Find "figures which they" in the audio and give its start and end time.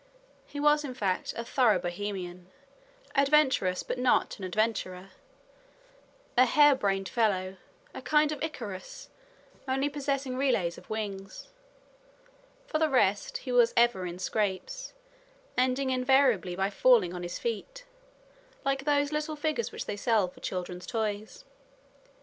19.35-19.97